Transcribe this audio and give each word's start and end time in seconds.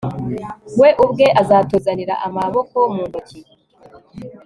We 0.79 0.89
ubwe 1.03 1.25
azatuzanira 1.41 2.13
amaboko 2.27 2.77
mu 2.93 3.03
ntoki 3.09 3.39